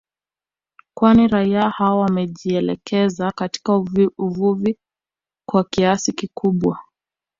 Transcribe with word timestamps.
Kwani 0.93 1.27
raia 1.27 1.69
hao 1.69 1.99
wamejielekeza 1.99 3.31
katika 3.31 3.83
uvuvi 4.19 4.77
kwa 5.49 5.63
kiasi 5.63 6.13
kikubwa 6.13 6.79